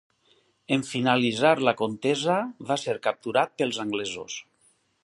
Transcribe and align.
En 0.77 0.85
finalitzar 0.91 1.51
la 1.67 1.75
contesa, 1.83 2.39
va 2.71 2.79
ser 2.87 2.99
capturat 3.05 3.55
pels 3.63 3.83
anglesos. 3.87 4.43